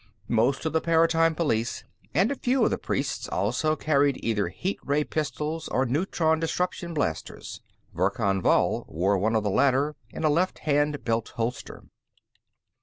[0.33, 4.79] Most of the Paratime Police and a few of the priests also carried either heat
[4.83, 7.61] ray pistols or neutron disruption blasters;
[7.93, 11.83] Verkan Vall wore one of the latter in a left hand belt holster.